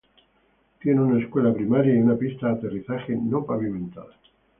Tiene 0.81 0.99
una 0.99 1.19
escuela 1.23 1.53
primaria 1.53 1.93
y 1.93 1.99
una 1.99 2.15
pista 2.17 2.47
de 2.47 2.53
aterrizaje 2.53 3.15
no 3.15 3.45
pavimentada. 3.45 4.09